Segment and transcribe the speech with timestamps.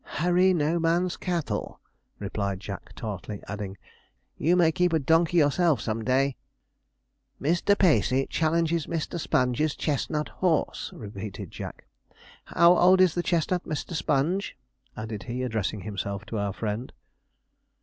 [0.03, 1.79] 'Hurry no man's cattle,'
[2.17, 3.77] replied Jack tartly, adding,
[4.35, 6.37] 'you may keep a donkey yourself some day.'
[7.39, 7.77] 'Mr.
[7.77, 9.19] Pacey challenges Mr.
[9.19, 11.85] Sponge's chestnut horse,' repeated Jack.
[12.45, 13.93] 'How old is the chestnut, Mr.
[13.93, 14.57] Sponge?'
[14.97, 16.93] added he, addressing himself to our friend.